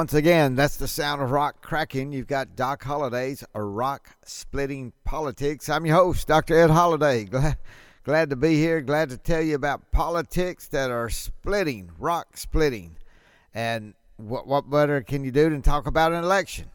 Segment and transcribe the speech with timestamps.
[0.00, 2.10] Once again, that's the sound of rock cracking.
[2.10, 5.68] You've got Doc Holliday's rock splitting politics.
[5.68, 6.58] I'm your host, Dr.
[6.58, 7.24] Ed Holliday.
[7.24, 7.58] Glad,
[8.04, 8.80] glad to be here.
[8.80, 12.96] Glad to tell you about politics that are splitting, rock splitting.
[13.52, 16.70] And what, what better can you do than talk about an election?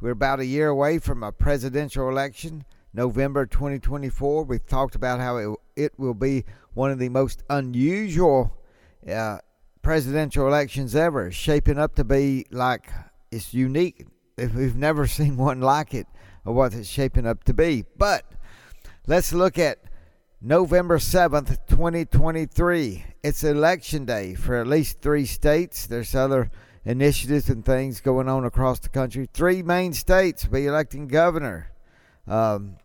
[0.00, 4.42] We're about a year away from a presidential election, November 2024.
[4.42, 8.56] We've talked about how it, it will be one of the most unusual
[9.08, 9.38] uh,
[9.86, 11.28] presidential elections ever.
[11.28, 12.90] It's shaping up to be like
[13.30, 14.04] it's unique.
[14.36, 16.08] If we've never seen one like it
[16.44, 17.84] or what it's shaping up to be.
[17.96, 18.24] But
[19.06, 19.78] let's look at
[20.42, 23.04] November 7th, 2023.
[23.22, 25.86] It's election day for at least three states.
[25.86, 26.50] There's other
[26.84, 29.28] initiatives and things going on across the country.
[29.32, 31.70] Three main states be electing governor.
[32.26, 32.78] Um,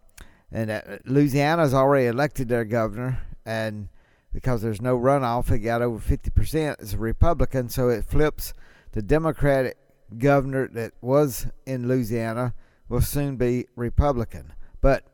[0.52, 3.24] and uh, Louisiana's already elected their governor.
[3.44, 3.90] And
[4.34, 5.52] because there's no runoff.
[5.52, 8.54] It got over 50% as a Republican, so it flips
[8.92, 9.78] the Democratic
[10.18, 12.54] governor that was in Louisiana
[12.90, 14.54] will soon be Republican.
[14.82, 15.06] But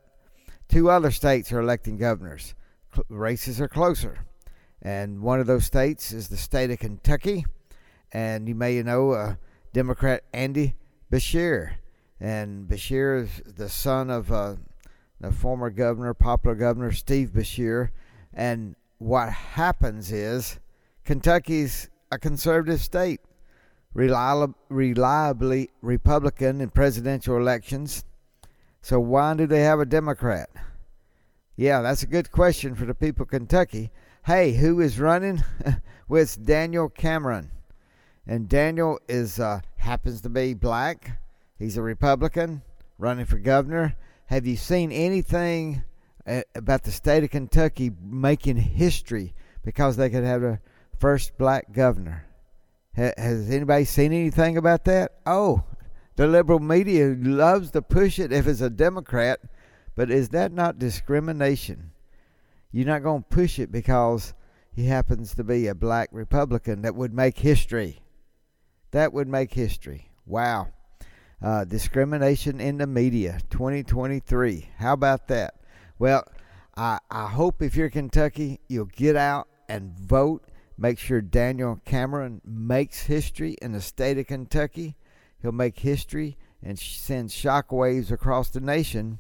[0.68, 2.56] two other states are electing governors.
[3.10, 4.26] races are closer.
[4.82, 7.46] And one of those states is the state of Kentucky.
[8.12, 9.36] And you may know uh,
[9.74, 10.76] Democrat Andy
[11.12, 11.76] Beshear.
[12.20, 14.56] And Beshear is the son of uh,
[15.20, 17.90] the former governor, popular governor Steve Beshear.
[18.34, 20.60] And what happens is
[21.06, 23.22] Kentucky's a conservative state,
[23.94, 28.06] reliably Republican in presidential elections.
[28.82, 30.50] So why do they have a Democrat?
[31.56, 33.92] Yeah, that's a good question for the people of Kentucky.
[34.26, 35.44] Hey, who is running?
[36.08, 37.52] with Daniel Cameron,
[38.26, 41.20] and Daniel is uh, happens to be black.
[41.60, 42.62] He's a Republican
[42.98, 43.96] running for governor.
[44.28, 45.84] Have you seen anything
[46.56, 49.34] about the state of Kentucky making history
[49.64, 50.60] because they could have the
[51.00, 52.26] first black governor.
[52.94, 55.20] Has anybody seen anything about that?
[55.26, 55.64] Oh,
[56.16, 59.40] the liberal media loves to push it if it's a Democrat,
[59.96, 61.92] but is that not discrimination?
[62.72, 64.34] You're not going to push it because
[64.74, 68.02] he happens to be a black Republican that would make history.
[68.92, 70.10] That would make history.
[70.26, 70.70] Wow.
[71.42, 74.70] Uh, discrimination in the media 2023.
[74.78, 75.54] How about that?
[76.00, 76.28] Well,
[76.76, 80.44] I, I hope if you're Kentucky, you'll get out and vote.
[80.78, 84.96] Make sure Daniel Cameron makes history in the state of Kentucky.
[85.42, 89.20] He'll make history and send shockwaves across the nation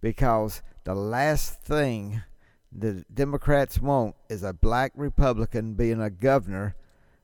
[0.00, 2.22] because the last thing
[2.70, 6.76] the Democrats want is a black Republican being a governor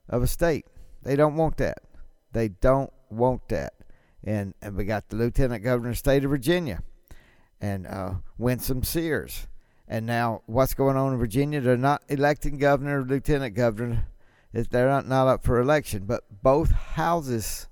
[0.08, 0.66] of a state.
[1.02, 1.78] They don't want that.
[2.32, 3.74] They don't want that.
[4.24, 6.82] And, and we got the lieutenant governor of the state of Virginia
[7.60, 9.47] and uh, Winsome Sears.
[9.87, 11.60] And now, what's going on in Virginia?
[11.60, 14.06] They're not electing governor, or lieutenant governor.
[14.53, 16.04] They're not, up for election.
[16.06, 17.69] But both houses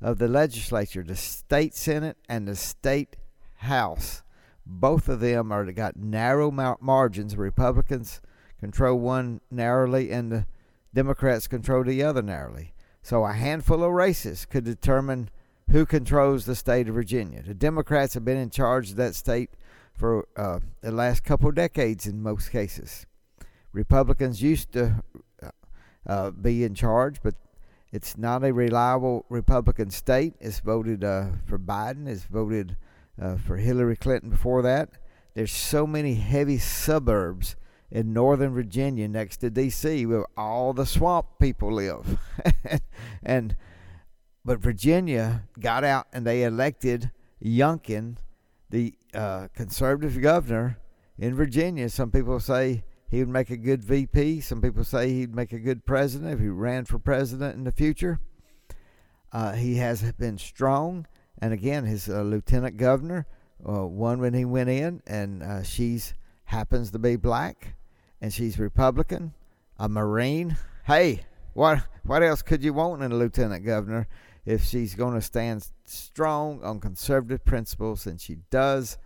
[0.00, 3.16] of the legislature, the state senate and the state
[3.56, 4.22] house,
[4.66, 7.36] both of them are got narrow margins.
[7.36, 8.20] Republicans
[8.58, 10.46] control one narrowly, and the
[10.94, 12.72] Democrats control the other narrowly.
[13.02, 15.28] So a handful of races could determine
[15.70, 17.42] who controls the state of Virginia.
[17.42, 19.50] The Democrats have been in charge of that state
[19.94, 23.06] for uh, the last couple of decades in most cases.
[23.72, 25.02] Republicans used to
[25.42, 25.48] uh,
[26.06, 27.34] uh, be in charge, but
[27.92, 30.34] it's not a reliable Republican state.
[30.40, 32.08] It's voted uh, for Biden.
[32.08, 32.76] It's voted
[33.20, 34.90] uh, for Hillary Clinton before that.
[35.34, 37.56] There's so many heavy suburbs
[37.90, 40.06] in Northern Virginia next to D.C.
[40.06, 42.18] where all the swamp people live,
[43.22, 43.56] and
[44.44, 47.10] but Virginia got out and they elected
[47.42, 48.16] Youngkin,
[48.70, 50.78] the uh, conservative governor
[51.18, 51.88] in Virginia.
[51.88, 54.40] Some people say he would make a good VP.
[54.40, 57.72] Some people say he'd make a good president if he ran for president in the
[57.72, 58.20] future.
[59.32, 61.06] Uh, he has been strong,
[61.38, 63.26] and again, his uh, lieutenant governor
[63.68, 66.14] uh, won when he went in, and uh, she's
[66.44, 67.74] happens to be black,
[68.20, 69.34] and she's Republican,
[69.78, 70.56] a Marine.
[70.86, 74.06] Hey, what what else could you want in a lieutenant governor
[74.46, 78.98] if she's going to stand strong on conservative principles, and she does.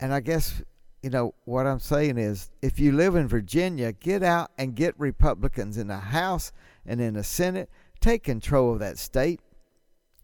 [0.00, 0.62] And I guess
[1.02, 4.98] you know what I'm saying is, if you live in Virginia, get out and get
[4.98, 6.50] Republicans in the House
[6.84, 7.70] and in the Senate.
[8.00, 9.40] Take control of that state.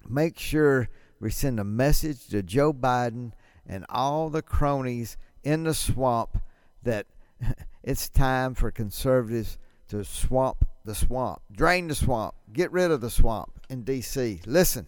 [0.09, 0.89] Make sure
[1.21, 3.31] we send a message to Joe Biden
[3.65, 6.39] and all the cronies in the swamp
[6.83, 7.07] that
[7.85, 13.11] it's time for conservatives to swamp the swamp, drain the swamp, get rid of the
[13.11, 14.43] swamp in D.C.
[14.47, 14.87] Listen,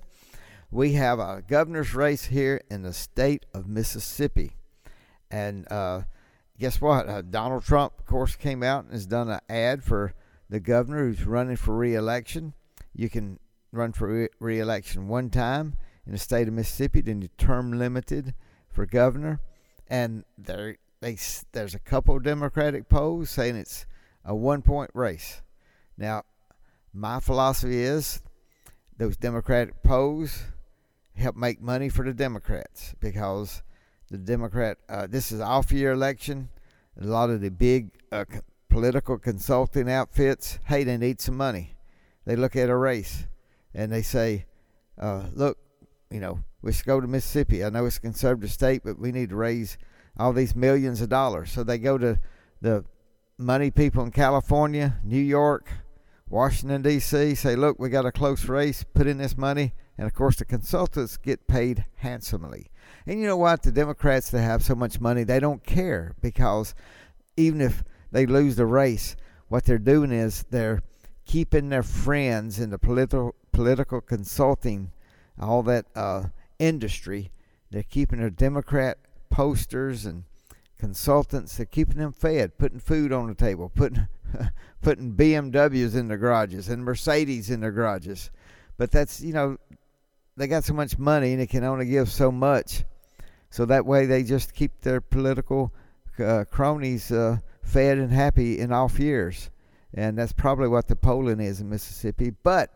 [0.70, 4.52] we have a governor's race here in the state of Mississippi.
[5.31, 6.02] And uh,
[6.60, 7.08] guess what?
[7.08, 10.12] Uh, Donald Trump, of course, came out and has done an ad for
[10.50, 12.52] the governor who's running for reelection.
[12.94, 13.40] You can
[13.72, 15.76] run for reelection one time
[16.06, 18.34] in the state of Mississippi, then you're term limited
[18.69, 19.40] for governor.
[19.88, 21.16] And there, they,
[21.52, 23.86] there's a couple Democratic polls saying it's
[24.25, 25.40] a one point race.
[25.96, 26.25] Now,
[26.92, 28.20] my philosophy is
[28.99, 30.44] those Democratic polls
[31.17, 33.62] help make money for the Democrats because
[34.11, 36.49] the Democrat, uh, this is off year election.
[37.00, 38.25] A lot of the big uh,
[38.69, 41.75] political consulting outfits, hey, they need some money.
[42.25, 43.26] They look at a race
[43.75, 44.46] and they say,
[44.99, 45.58] uh, look,
[46.11, 47.64] you know, we should go to Mississippi.
[47.64, 49.76] I know it's a conservative state, but we need to raise
[50.17, 51.50] all these millions of dollars.
[51.50, 52.19] So they go to
[52.61, 52.85] the
[53.37, 55.69] money people in California, New York,
[56.28, 59.74] Washington, D.C., say, look, we got a close race, put in this money.
[59.96, 62.70] And of course, the consultants get paid handsomely.
[63.06, 63.62] And you know what?
[63.62, 66.74] The Democrats that have so much money, they don't care because
[67.36, 69.16] even if they lose the race,
[69.48, 70.82] what they're doing is they're
[71.26, 74.90] keeping their friends in the political political consulting,
[75.38, 76.24] all that uh,
[76.58, 77.30] industry.
[77.70, 78.98] They're keeping their Democrat
[79.30, 80.24] posters and
[80.78, 81.56] consultants.
[81.56, 84.08] They're keeping them fed, putting food on the table, putting
[84.82, 88.31] putting BMWs in their garages and Mercedes in their garages.
[88.76, 89.58] But that's you know,
[90.36, 92.84] they got so much money and they can only give so much.
[93.50, 95.72] So that way they just keep their political
[96.19, 99.50] uh, cronies uh, fed and happy in off years.
[99.92, 102.31] And that's probably what the polling is in Mississippi.
[102.31, 102.75] But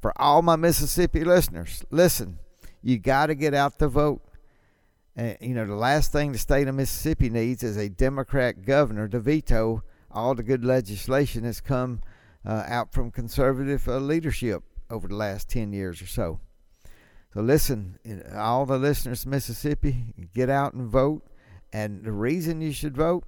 [0.00, 2.38] for all my Mississippi listeners, listen,
[2.82, 4.22] you got to get out the vote.
[5.14, 9.08] And, you know, the last thing the state of Mississippi needs is a Democrat governor
[9.08, 12.02] to veto all the good legislation has come
[12.46, 16.40] uh, out from conservative uh, leadership over the last 10 years or so.
[17.34, 17.98] So, listen,
[18.34, 21.22] all the listeners in Mississippi, get out and vote.
[21.72, 23.24] And the reason you should vote,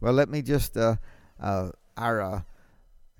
[0.00, 0.96] well, let me just, uh,
[1.38, 2.40] uh our uh,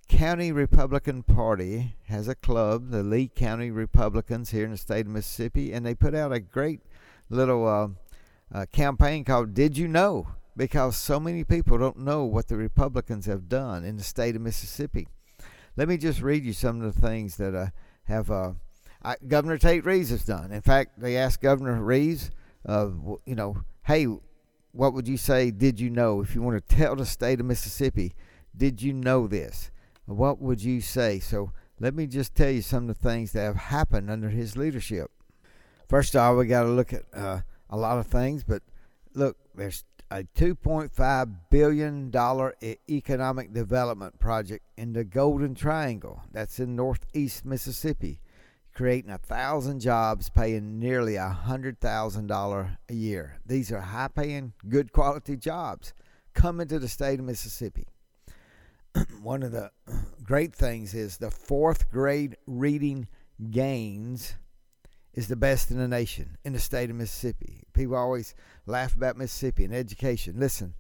[0.09, 5.13] County Republican Party has a club, the Lee County Republicans here in the state of
[5.13, 6.81] Mississippi, and they put out a great
[7.29, 7.97] little
[8.53, 10.29] uh, campaign called Did You Know?
[10.57, 14.43] Because so many people don't know what the Republicans have done in the state of
[14.43, 15.07] Mississippi.
[15.77, 17.67] Let me just read you some of the things that uh,
[18.05, 18.53] have uh,
[19.03, 20.51] I, Governor Tate Reeves has done.
[20.53, 22.31] In fact, they asked Governor Reeves,
[22.67, 22.89] uh,
[23.27, 24.07] you know, hey,
[24.73, 25.51] what would you say?
[25.51, 26.21] Did you know?
[26.23, 28.15] If you want to tell the state of Mississippi,
[28.57, 29.71] did you know this?
[30.07, 31.21] What would you say?
[31.21, 34.57] So let me just tell you some of the things that have happened under his
[34.57, 35.11] leadership.
[35.89, 38.63] First of all, we got to look at uh, a lot of things, but
[39.15, 42.13] look, there's a $2.5 billion
[42.89, 46.23] economic development project in the Golden Triangle.
[46.33, 48.21] That's in northeast Mississippi,
[48.75, 53.39] creating a thousand jobs, paying nearly a hundred thousand dollars a year.
[53.45, 55.93] These are high-paying, good quality jobs
[56.35, 57.89] coming to the state of Mississippi.
[59.23, 59.71] One of the
[60.23, 63.09] great things is the fourth grade reading
[63.51, 64.37] gains
[65.17, 67.65] is the best in the nation in the state of Mississippi.
[67.73, 68.35] People always
[68.67, 70.35] laugh about Mississippi and education.
[70.39, 70.75] Listen,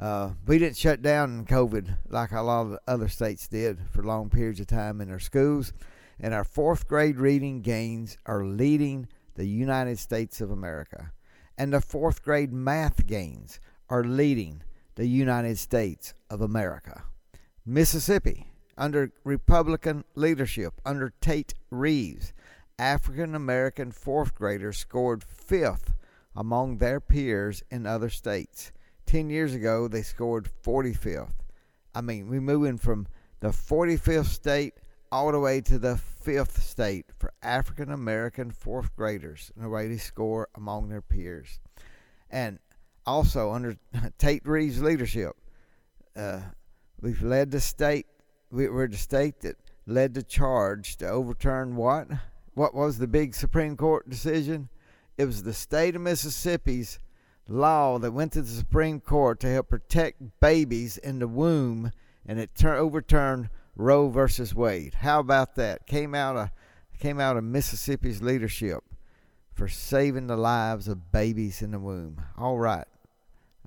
[0.00, 4.02] uh, we didn't shut down in COVID like a lot of other states did for
[4.02, 5.72] long periods of time in our schools.
[6.18, 11.12] And our fourth grade reading gains are leading the United States of America.
[11.58, 14.62] And the fourth grade math gains are leading
[14.94, 17.02] the United States of America.
[17.66, 18.46] Mississippi,
[18.78, 22.32] under Republican leadership, under Tate Reeves,
[22.78, 25.94] African American fourth graders scored fifth
[26.34, 28.72] among their peers in other states.
[29.06, 31.34] Ten years ago, they scored 45th.
[31.94, 33.06] I mean, we're moving from
[33.40, 34.74] the 45th state
[35.12, 39.96] all the way to the fifth state for African American fourth graders in the they
[39.96, 41.60] score among their peers.
[42.30, 42.58] And
[43.06, 43.76] also, under
[44.18, 45.36] Tate Reeves' leadership,
[46.16, 46.40] uh,
[47.00, 48.06] we've led the state,
[48.50, 52.08] we're the state that led the charge to overturn what?
[52.54, 54.68] What was the big Supreme Court decision?
[55.16, 56.98] It was the state of Mississippi's
[57.48, 61.92] law that went to the Supreme Court to help protect babies in the womb,
[62.26, 64.94] and it tur- overturned Roe versus Wade.
[64.94, 65.86] How about that?
[65.86, 66.50] Came out of
[66.98, 68.82] came out of Mississippi's leadership
[69.52, 72.20] for saving the lives of babies in the womb.
[72.38, 72.86] All right.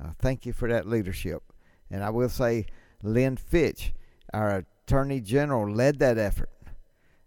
[0.01, 1.43] Uh, thank you for that leadership.
[1.91, 2.65] And I will say,
[3.03, 3.93] Lynn Fitch,
[4.33, 6.49] our Attorney General, led that effort.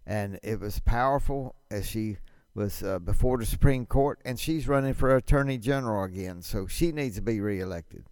[0.06, 2.16] And it was powerful as she
[2.54, 6.92] was uh, before the Supreme Court, and she's running for Attorney General again, so she
[6.92, 8.04] needs to be reelected.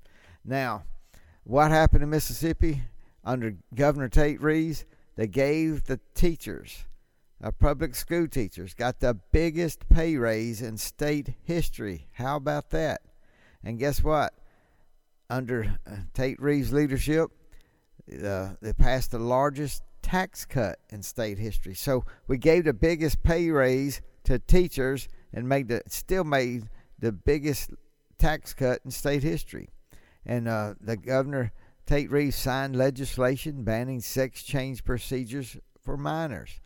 [0.44, 0.84] Now,
[1.44, 2.82] what happened in Mississippi
[3.24, 4.84] under Governor Tate Reeves?
[5.16, 6.84] They gave the teachers,
[7.42, 12.06] our public school teachers, got the biggest pay raise in state history.
[12.12, 13.00] How about that?
[13.64, 14.34] And guess what?
[15.28, 17.30] Under uh, Tate Reeves' leadership,
[18.24, 21.74] uh, they passed the largest tax cut in state history.
[21.74, 27.12] So we gave the biggest pay raise to teachers and made the still made the
[27.12, 27.70] biggest
[28.16, 29.68] tax cut in state history.
[30.24, 31.52] And uh, the governor
[31.84, 36.58] Tate Reeves signed legislation banning sex change procedures for minors.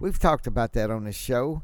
[0.00, 1.62] We've talked about that on this show.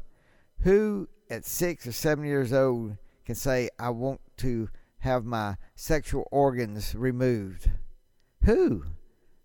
[0.61, 6.25] Who at six or seven years old can say, I want to have my sexual
[6.31, 7.69] organs removed?
[8.45, 8.85] Who?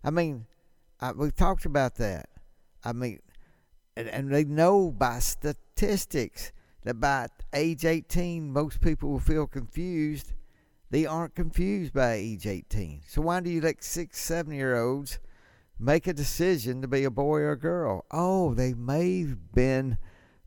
[0.04, 0.46] I mean,
[1.00, 2.28] I, we've talked about that.
[2.84, 3.20] I mean,
[3.96, 6.52] and, and they know by statistics
[6.84, 10.32] that by age 18, most people will feel confused.
[10.90, 13.02] They aren't confused by age 18.
[13.06, 15.18] So why do you let six, seven year olds
[15.78, 18.04] make a decision to be a boy or a girl?
[18.10, 19.98] Oh, they may have been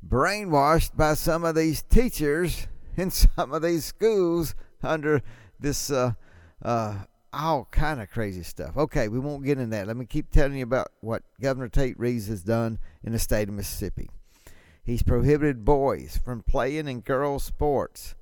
[0.05, 2.67] brainwashed by some of these teachers
[2.97, 5.21] in some of these schools under
[5.59, 6.13] this uh,
[6.61, 6.95] uh,
[7.33, 8.77] all kind of crazy stuff.
[8.77, 9.87] Okay, we won't get in that.
[9.87, 13.49] Let me keep telling you about what Governor Tate Reeves has done in the state
[13.49, 14.09] of Mississippi.
[14.83, 18.15] He's prohibited boys from playing in girls' sports.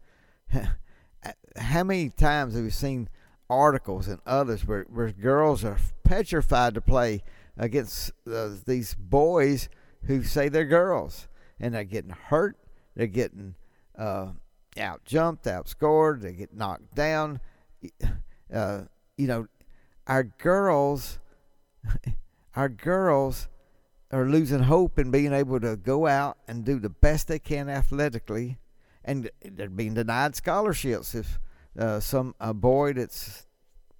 [1.57, 3.09] How many times have we seen
[3.49, 7.23] articles and others where, where girls are petrified to play
[7.57, 9.69] against uh, these boys
[10.03, 11.27] who say they're girls
[11.59, 12.57] and they're getting hurt,
[12.95, 13.55] they're getting
[13.97, 14.27] uh,
[14.77, 17.39] out jumped, outscored, they get knocked down.
[18.53, 18.81] Uh,
[19.21, 19.45] you know,
[20.07, 21.19] our girls,
[22.55, 23.47] our girls
[24.11, 27.69] are losing hope in being able to go out and do the best they can
[27.69, 28.57] athletically,
[29.05, 31.13] and they're being denied scholarships.
[31.13, 31.37] If
[31.77, 33.45] uh, some a boy that's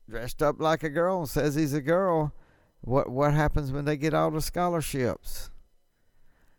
[0.10, 2.34] dressed up like a girl and says he's a girl,
[2.82, 5.51] what what happens when they get all the scholarships?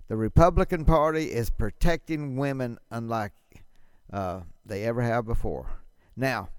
[0.06, 3.32] The Republican Party is protecting women unlike
[4.12, 5.66] uh, they ever have before.
[6.16, 6.50] Now,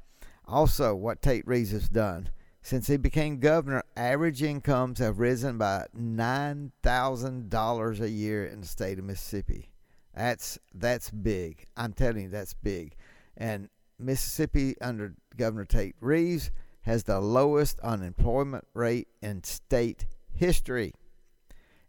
[0.54, 2.30] also, what Tate Reeves has done.
[2.62, 9.00] Since he became governor, average incomes have risen by $9,000 a year in the state
[9.00, 9.72] of Mississippi.
[10.14, 11.66] That's that's big.
[11.76, 12.96] I'm telling you, that's big.
[13.36, 13.68] And
[13.98, 20.06] Mississippi, under Governor Tate Reeves, has the lowest unemployment rate in state
[20.36, 20.94] history.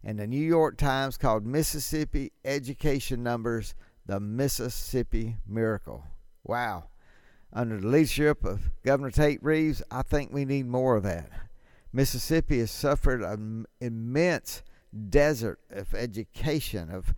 [0.02, 3.74] And the New York Times called Mississippi education numbers
[4.06, 6.06] the Mississippi miracle.
[6.44, 6.84] Wow
[7.54, 11.30] under the leadership of Governor Tate Reeves, I think we need more of that.
[11.92, 14.62] Mississippi has suffered an immense
[15.08, 17.14] desert of education, of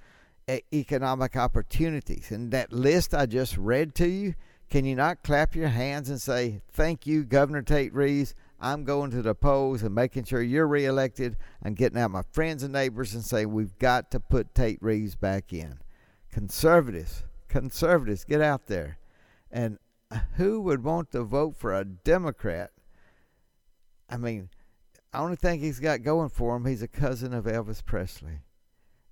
[0.73, 2.31] economic opportunities.
[2.31, 4.35] And that list I just read to you,
[4.69, 8.35] can you not clap your hands and say, Thank you, Governor Tate Reeves?
[8.61, 11.37] I'm going to the polls and making sure you're reelected.
[11.63, 15.15] I'm getting out my friends and neighbors and say, We've got to put Tate Reeves
[15.15, 15.79] back in.
[16.31, 18.99] Conservatives, conservatives, get out there.
[19.51, 19.79] And
[20.37, 22.73] who would want to vote for a Democrat?
[24.09, 24.51] I mean,
[25.13, 28.41] the only thing he's got going for him, he's a cousin of Elvis Presley.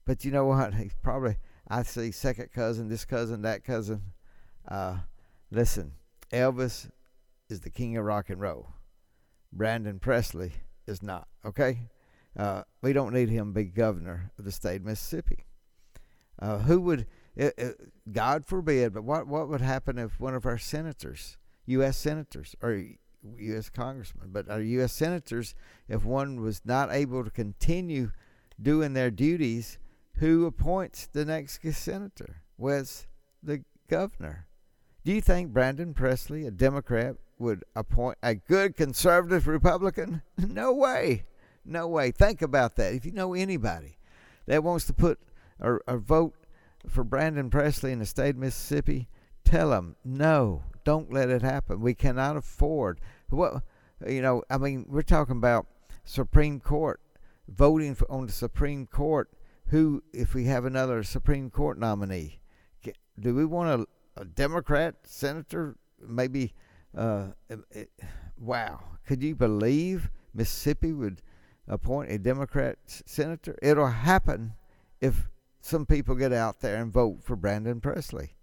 [0.05, 0.75] But you know what?
[0.75, 1.37] He's probably,
[1.69, 4.03] I see second cousin, this cousin, that cousin.
[4.69, 4.99] Uh,
[5.51, 5.93] listen,
[6.33, 6.91] Elvis
[7.49, 8.69] is the king of rock and roll.
[9.53, 10.53] Brandon Presley
[10.87, 11.89] is not, okay?
[12.37, 15.47] Uh, we don't need him to be governor of the state of Mississippi.
[16.39, 17.77] Uh, who would it, it,
[18.13, 21.37] God forbid, but what, what would happen if one of our senators,
[21.67, 21.97] U.S.
[21.97, 22.85] senators, or
[23.39, 23.71] U.S.
[23.71, 24.93] congressmen, but our U.S.
[24.93, 25.55] senators,
[25.89, 28.13] if one was not able to continue
[28.61, 29.79] doing their duties,
[30.19, 32.43] who appoints the next senator?
[32.57, 33.09] Was
[33.43, 34.47] the governor.
[35.05, 40.23] Do you think Brandon Presley, a Democrat, would appoint a good conservative Republican?
[40.39, 41.25] No way.
[41.65, 42.11] No way.
[42.11, 42.95] Think about that.
[42.95, 43.99] If you know anybody
[44.47, 45.19] that wants to put
[45.61, 46.35] or, or vote
[46.89, 49.09] for Brandon Presley in the state of Mississippi,
[49.45, 51.81] tell them no, don't let it happen.
[51.81, 53.63] We cannot afford what
[54.07, 54.43] you know.
[54.51, 55.67] I mean, we're talking about
[56.05, 57.01] Supreme Court
[57.49, 59.31] voting for, on the Supreme Court.
[59.69, 62.41] Who, if we have another Supreme Court nominee,
[63.19, 63.81] do we want
[64.17, 65.77] a, a Democrat senator?
[66.07, 66.55] Maybe.
[66.97, 67.29] Uh,
[67.71, 67.91] it,
[68.39, 71.23] wow, could you believe Mississippi would
[71.69, 73.57] appoint a Democrat senator.
[73.63, 74.55] It'll happen
[75.01, 75.29] if
[75.65, 78.35] some people get out there and vote for Brandon Presley.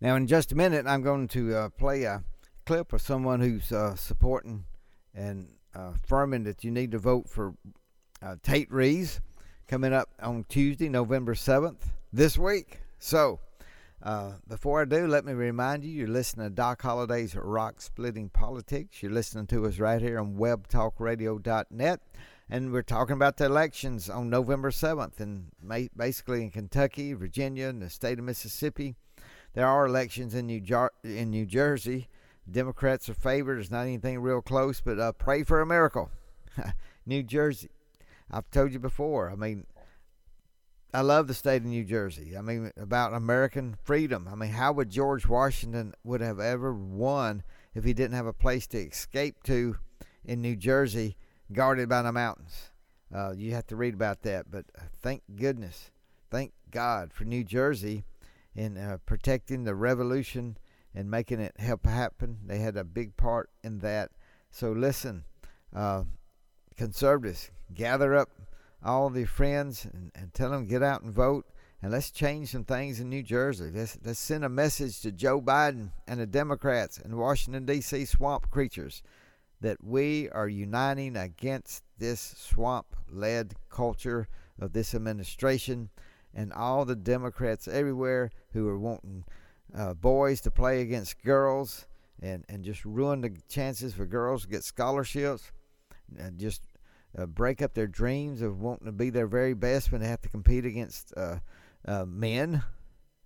[0.00, 2.24] Now, in just a minute, I'm going to uh, play a
[2.66, 4.64] clip of someone who's uh, supporting
[5.14, 7.54] and uh, affirming that you need to vote for
[8.20, 9.20] uh, Tate Reeves
[9.68, 11.82] coming up on Tuesday, November 7th,
[12.12, 12.80] this week.
[12.98, 13.38] So,
[14.02, 18.30] uh, before I do, let me remind you you're listening to Doc Holliday's Rock Splitting
[18.30, 19.02] Politics.
[19.02, 22.00] You're listening to us right here on webtalkradio.net.
[22.48, 25.50] And we're talking about the elections on November 7th, and
[25.96, 28.94] basically in Kentucky, Virginia, and the state of Mississippi.
[29.54, 32.08] There are elections in New, Jer- in New Jersey.
[32.48, 33.58] Democrats are favored.
[33.58, 36.10] It's not anything real close, but uh, pray for a miracle.
[37.06, 37.70] New Jersey.
[38.30, 39.30] I've told you before.
[39.30, 39.66] I mean,
[40.94, 42.36] I love the state of New Jersey.
[42.36, 44.28] I mean, about American freedom.
[44.30, 47.42] I mean, how would George Washington would have ever won
[47.74, 49.76] if he didn't have a place to escape to
[50.24, 51.16] in New Jersey,
[51.52, 52.70] guarded by the mountains?
[53.14, 54.50] Uh, you have to read about that.
[54.50, 55.90] But uh, thank goodness,
[56.30, 58.04] thank God for New Jersey
[58.54, 60.56] in uh, protecting the revolution
[60.94, 62.38] and making it help happen.
[62.46, 64.10] They had a big part in that.
[64.50, 65.24] So listen,
[65.74, 66.04] uh,
[66.76, 68.30] conservatives, gather up
[68.82, 71.46] all the friends and, and tell them get out and vote
[71.82, 73.70] and let's change some things in New Jersey.
[73.72, 78.06] Let's, let's send a message to Joe Biden and the Democrats and Washington, D.C.
[78.06, 79.02] swamp creatures
[79.60, 84.28] that we are uniting against this swamp led culture
[84.60, 85.90] of this administration
[86.34, 89.24] and all the Democrats everywhere who are wanting
[89.74, 91.86] uh, boys to play against girls
[92.20, 95.50] and, and just ruin the chances for girls to get scholarships
[96.18, 96.62] and just
[97.18, 100.20] uh, break up their dreams of wanting to be their very best when they have
[100.20, 101.36] to compete against uh,
[101.86, 102.62] uh, men.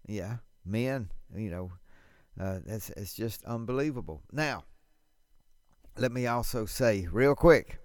[0.07, 1.11] Yeah, men.
[1.37, 1.73] You know,
[2.41, 4.23] uh, that's it's just unbelievable.
[4.33, 4.65] Now,
[6.01, 7.79] let me also say real quick,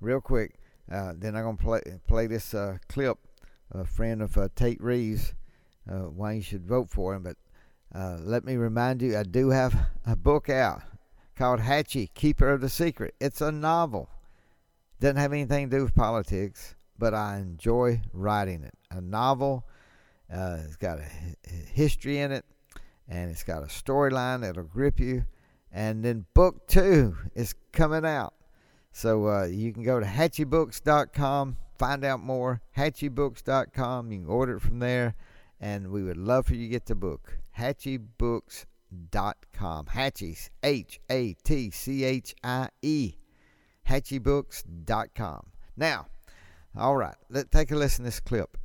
[0.00, 0.56] real quick.
[0.92, 3.18] Uh, then I'm gonna play play this uh, clip.
[3.72, 5.34] A friend of Tate Reeves.
[5.86, 7.36] why you should vote for him, but
[8.22, 10.82] let me remind you, I do have a book out
[11.34, 13.14] called Hatchie, Keeper of the Secret.
[13.20, 14.08] It's a novel.
[15.00, 18.74] Doesn't have anything to do with politics, but I enjoy writing it.
[18.90, 19.66] A novel,
[20.32, 21.08] uh, it's got a
[21.72, 22.44] history in it,
[23.08, 25.26] and it's got a storyline that'll grip you.
[25.72, 28.34] And then book two is coming out.
[28.92, 32.62] So uh, you can go to hatchiebooks.com, find out more.
[32.76, 34.10] Hatchiebooks.com.
[34.10, 35.14] You can order it from there,
[35.60, 37.36] and we would love for you to get the book.
[37.58, 39.86] Hatchiebooks.com.
[39.86, 43.16] Hatchies, H A T C H I E
[43.88, 45.46] hatchiebooks.com.
[45.76, 46.06] Now,
[46.76, 48.56] all right, let's take a listen to this clip.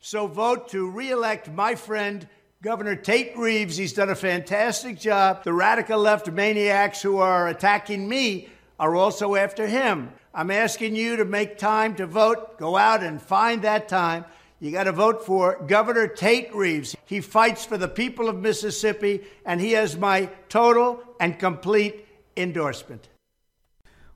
[0.00, 2.26] So vote to reelect my friend
[2.62, 3.76] Governor Tate Reeves.
[3.76, 5.42] He's done a fantastic job.
[5.42, 10.12] The radical left maniacs who are attacking me are also after him.
[10.32, 12.58] I'm asking you to make time to vote.
[12.58, 14.24] Go out and find that time.
[14.60, 16.94] You got to vote for Governor Tate Reeves.
[17.04, 23.08] He fights for the people of Mississippi, and he has my total and complete endorsement.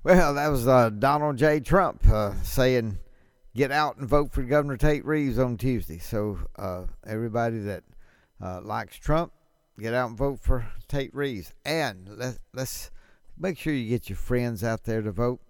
[0.05, 1.59] Well, that was uh, Donald J.
[1.59, 2.99] Trump uh, saying,
[3.57, 7.83] "Get out and vote for Governor Tate Reeves on Tuesday." So uh, everybody that
[8.41, 9.33] uh, likes Trump,
[9.79, 12.91] get out and vote for Tate Reeves, and let, let's
[13.39, 15.41] make sure you get your friends out there to vote.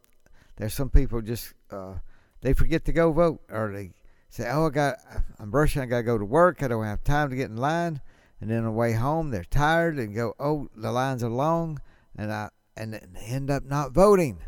[0.56, 1.94] There's some people just uh,
[2.40, 3.90] they forget to go vote, or they
[4.28, 4.96] say, "Oh, I got
[5.38, 5.82] I'm rushing.
[5.82, 6.62] I got to go to work.
[6.62, 8.00] I don't have time to get in line."
[8.40, 11.80] And then on the way home, they're tired and go, "Oh, the lines are long,"
[12.16, 14.38] and I and end up not voting.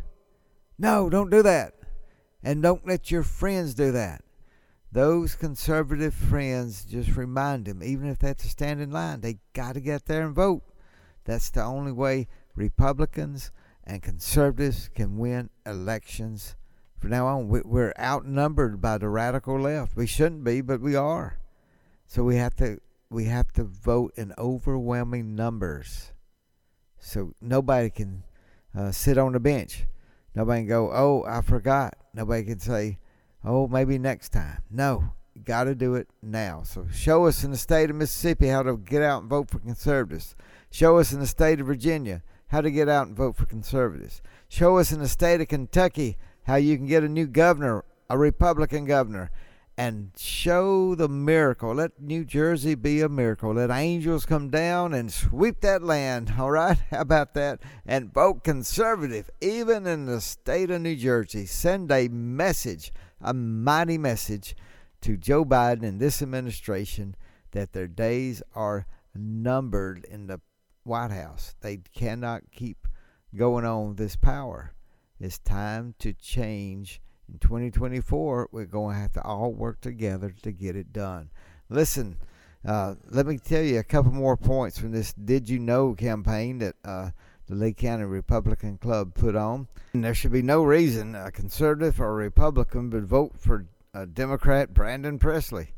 [0.79, 1.75] No, don't do that.
[2.43, 4.23] And don't let your friends do that.
[4.91, 9.39] Those conservative friends, just remind them, even if they have to stand in line, they
[9.53, 10.63] got to get there and vote.
[11.25, 13.51] That's the only way Republicans
[13.85, 16.57] and conservatives can win elections.
[16.99, 19.95] From now on, we're outnumbered by the radical left.
[19.95, 21.39] We shouldn't be, but we are.
[22.07, 26.13] So we have to we have to vote in overwhelming numbers
[26.99, 28.25] so nobody can
[28.77, 29.87] uh, sit on the bench.
[30.35, 31.95] Nobody can go, oh, I forgot.
[32.13, 32.99] Nobody can say,
[33.49, 34.63] oh, maybe next time.
[34.71, 35.13] No,
[35.45, 36.63] got to do it now.
[36.63, 39.59] So show us in the state of Mississippi how to get out and vote for
[39.59, 40.37] conservatives.
[40.71, 44.23] Show us in the state of Virginia how to get out and vote for conservatives.
[44.49, 48.19] Show us in the state of Kentucky how you can get a new governor, a
[48.19, 49.31] Republican governor,
[49.79, 51.75] and show the miracle.
[51.75, 53.55] Let New Jersey be a miracle.
[53.55, 56.35] Let angels come down and sweep that land.
[56.39, 56.79] All right?
[56.91, 57.61] How about that?
[57.87, 61.47] And vote conservative, even in the state of New Jersey.
[61.47, 64.55] Send a message, a mighty message
[65.01, 67.15] to Joe Biden and this administration
[67.53, 70.41] that their days are numbered in the
[70.85, 71.55] White House.
[71.61, 72.87] They cannot keep
[73.35, 74.73] going on this power.
[75.21, 77.01] It's time to change
[77.31, 81.31] In 2024, we're going to have to all work together to get it done.
[81.69, 82.17] Listen,
[82.65, 86.59] uh, let me tell you a couple more points from this Did You Know campaign
[86.59, 87.11] that uh,
[87.49, 89.69] the Lee County Republican Club put on.
[89.95, 94.07] And there should be no reason a conservative or a Republican would vote for a
[94.07, 95.73] Democrat Brandon Presley.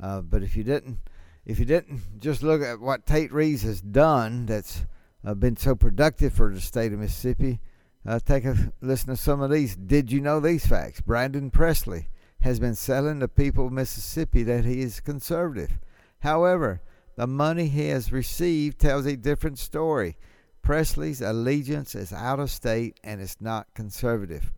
[0.00, 0.98] Uh, but if you didn't,
[1.44, 4.86] if you didn't just look at what Tate Reeves has done, that's
[5.24, 7.60] uh, been so productive for the state of Mississippi.
[8.06, 9.74] Uh, take a listen to some of these.
[9.74, 11.00] Did you know these facts?
[11.00, 12.08] Brandon Presley
[12.40, 15.80] has been selling the people of Mississippi that he is conservative.
[16.20, 16.80] However,
[17.16, 20.16] the money he has received tells a different story.
[20.62, 24.52] Presley's allegiance is out of state and is not conservative.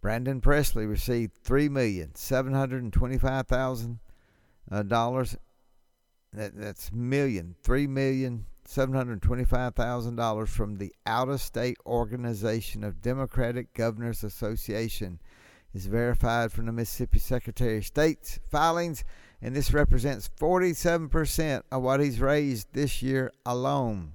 [0.00, 4.00] Brandon Presley received three million seven hundred twenty-five thousand
[4.88, 5.36] dollars.
[6.32, 13.00] That, that's million three million seven hundred twenty-five thousand dollars from the out-of-state organization of
[13.00, 15.20] Democratic Governors Association.
[15.72, 19.02] Is verified from the Mississippi Secretary of State's filings,
[19.42, 24.13] and this represents 47% of what he's raised this year alone.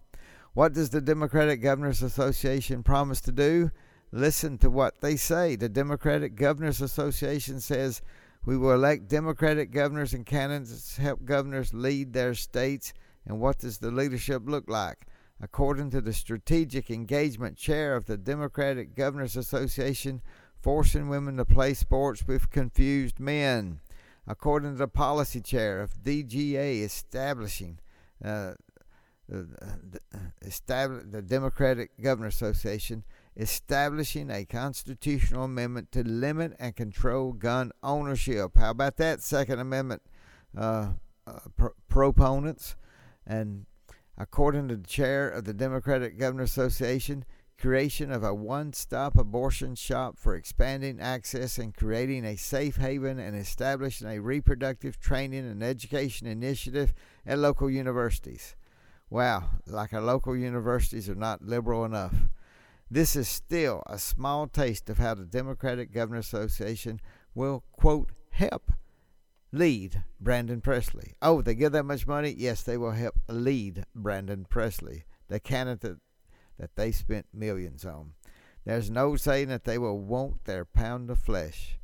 [0.60, 3.72] What does the Democratic Governors Association promise to do?
[4.12, 5.56] Listen to what they say.
[5.56, 8.02] The Democratic Governors Association says
[8.44, 12.92] we will elect Democratic governors and candidates help governors lead their states.
[13.26, 15.06] And what does the leadership look like?
[15.40, 20.22] According to the Strategic Engagement Chair of the Democratic Governors Association,
[20.60, 23.80] forcing women to play sports with confused men.
[24.28, 27.80] According to the Policy Chair of DGA, establishing
[28.22, 28.56] uh,
[29.30, 33.04] the, the Democratic Governor Association
[33.38, 38.52] establishing a constitutional amendment to limit and control gun ownership.
[38.58, 40.02] How about that Second Amendment
[40.58, 40.90] uh,
[41.26, 42.76] uh, pro- proponents?
[43.26, 43.66] And
[44.18, 47.24] according to the chair of the Democratic Governor Association,
[47.60, 53.36] creation of a one-stop abortion shop for expanding access and creating a safe haven and
[53.36, 56.94] establishing a reproductive training and education initiative
[57.26, 58.56] at local universities.
[59.10, 62.16] Wow, like our local universities are not liberal enough.
[62.92, 67.00] This is still a small taste of how the Democratic Governor Association
[67.34, 68.72] will, quote, help
[69.52, 71.14] lead Brandon Presley.
[71.22, 72.36] Oh, they give that much money?
[72.38, 75.98] Yes, they will help lead Brandon Presley, the candidate
[76.60, 78.14] that they spent millions on.
[78.66, 81.80] There's no saying that they will want their pound of flesh.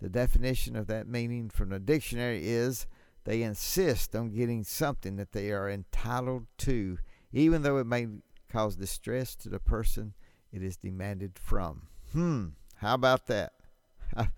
[0.00, 2.86] The definition of that meaning from the dictionary is
[3.28, 6.96] they insist on getting something that they are entitled to,
[7.30, 8.06] even though it may
[8.50, 10.14] cause distress to the person
[10.50, 11.82] it is demanded from.
[12.14, 13.52] Hmm, how about that?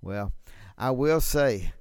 [0.00, 0.32] well,
[0.78, 1.74] I will say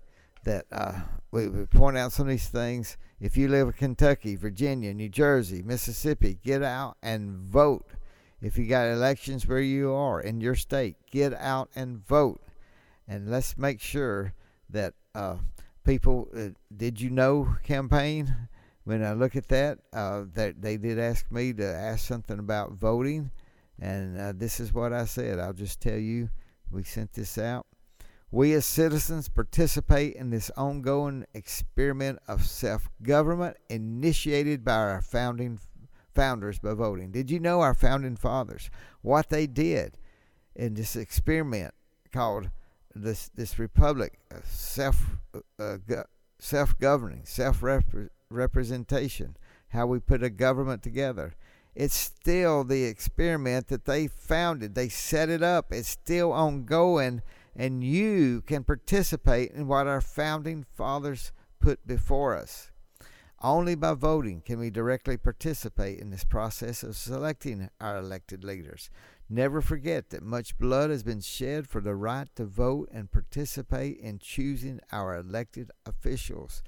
[0.44, 1.00] that uh,
[1.32, 2.98] we, we point out some of these things.
[3.22, 7.88] If you live in Kentucky, Virginia, New Jersey, Mississippi, get out and vote.
[8.42, 12.42] If you got elections where you are in your state, get out and vote.
[13.08, 14.34] And let's make sure
[14.70, 15.38] that uh,
[15.90, 18.36] people uh, did you know campaign?
[18.84, 22.74] When i look at that uh, that they did ask me to ask something about
[22.74, 23.32] voting
[23.80, 25.40] and uh, this is what i said.
[25.40, 26.30] I'll just tell you
[26.72, 27.66] we sent this out.
[28.30, 35.60] We as citizens participate in this ongoing experiment of self-government initiated by our founding
[36.14, 37.10] founders by voting.
[37.10, 38.70] Did you know our founding fathers?
[39.02, 39.98] What they did
[40.56, 41.74] in this experiment
[42.14, 42.52] called
[42.96, 45.18] this this republic self
[45.60, 45.78] uh,
[46.40, 47.64] self governing, self
[48.30, 49.38] representation,
[49.70, 51.36] how we put a government together.
[51.76, 54.76] It's still the experiment that they founded.
[54.76, 55.72] They set it up.
[55.72, 57.22] It's still ongoing,
[57.56, 62.72] and you can participate in what our founding fathers put before us.
[63.42, 68.90] Only by voting can we directly participate in this process of selecting our elected leaders.
[69.32, 73.98] Never forget that much blood has been shed for the right to vote and participate
[74.00, 76.64] in choosing our elected officials.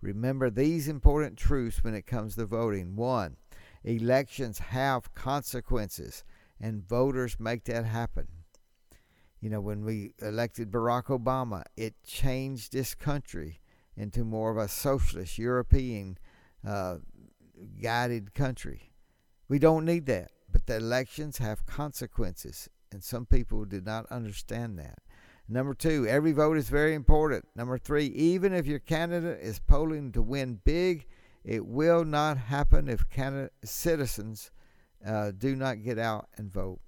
[0.00, 2.96] Remember these important truths when it comes to voting.
[2.96, 3.36] One,
[3.84, 6.24] elections have consequences,
[6.58, 8.28] and voters make that happen.
[9.40, 13.60] You know, when we elected Barack Obama, it changed this country
[13.94, 16.16] into more of a socialist, European
[16.66, 16.96] uh,
[17.82, 18.92] guided country.
[19.48, 20.30] We don't need that.
[20.56, 25.00] But the elections have consequences, and some people did not understand that.
[25.46, 27.44] Number two, every vote is very important.
[27.54, 31.04] Number three, even if your candidate is polling to win big,
[31.44, 34.50] it will not happen if candidate, citizens
[35.04, 36.80] uh, do not get out and vote.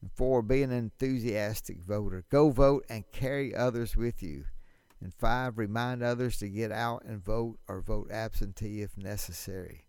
[0.00, 2.24] And four, be an enthusiastic voter.
[2.30, 4.44] Go vote and carry others with you.
[5.00, 9.86] And five, remind others to get out and vote or vote absentee if necessary.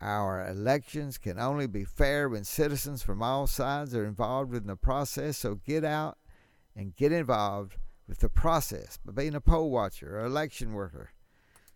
[0.00, 4.76] Our elections can only be fair when citizens from all sides are involved in the
[4.76, 6.18] process, so get out
[6.74, 7.76] and get involved
[8.08, 11.10] with the process by being a poll watcher or election worker.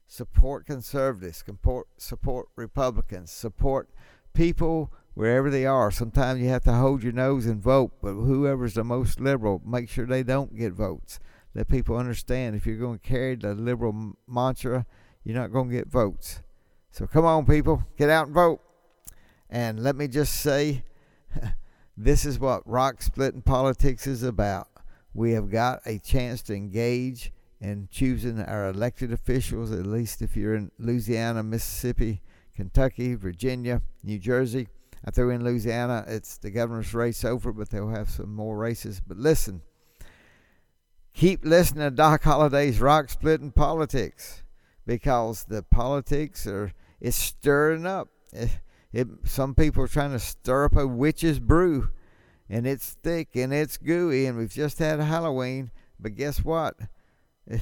[0.09, 3.91] Support conservatives, support, support Republicans, support
[4.33, 5.91] people wherever they are.
[5.91, 9.89] Sometimes you have to hold your nose and vote, but whoever's the most liberal, make
[9.89, 11.19] sure they don't get votes.
[11.55, 14.85] Let people understand if you're going to carry the liberal mantra,
[15.25, 16.43] you're not going to get votes.
[16.97, 18.63] So come on, people, get out and vote.
[19.51, 20.83] And let me just say,
[21.99, 24.69] this is what rock splitting politics is about.
[25.13, 30.39] We have got a chance to engage in choosing our elected officials, at least if
[30.39, 32.23] you're in Louisiana, Mississippi,
[32.55, 34.67] Kentucky, Virginia, New Jersey.
[35.05, 36.03] I threw in Louisiana.
[36.09, 39.03] It's the governor's race over, but they'll have some more races.
[39.07, 39.61] But listen,
[41.13, 44.45] keep listening to Doc Holliday's Rock Splitting Politics
[44.87, 48.09] because the politics are it's stirring up.
[48.33, 48.61] It,
[48.93, 51.91] it, some people are trying to stir up a witch's brew,
[52.49, 54.27] and it's thick and it's gooey.
[54.27, 56.77] And we've just had Halloween, but guess what?
[57.51, 57.59] Eh,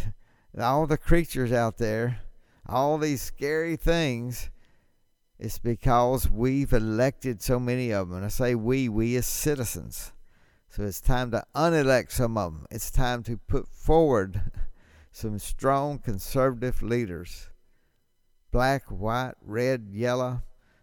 [0.59, 2.21] all the creatures out there,
[2.67, 4.51] all these scary things
[5.39, 8.19] it's because we've elected so many of them.
[8.19, 10.13] And I say we, we as citizens.
[10.69, 12.67] So it's time to unelect some of them.
[12.71, 14.41] It's time to put forward
[15.13, 17.51] some strong conservative leaders
[18.55, 20.41] black, white, red, yellow,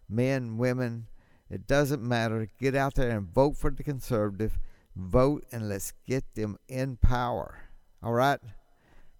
[0.09, 1.07] men, women.
[1.49, 2.49] It doesn't matter.
[2.59, 4.59] Get out there and vote for the conservative.
[4.93, 7.59] Vote and let's get them in power.
[8.03, 8.39] All right?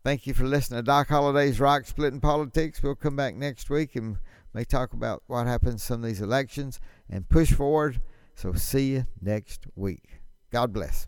[0.03, 2.83] Thank you for listening to Doc Holliday's Rock Splitting Politics.
[2.83, 4.17] We'll come back next week and
[4.53, 8.01] may talk about what happens some of these elections and push forward.
[8.35, 10.19] So see you next week.
[10.51, 11.07] God bless.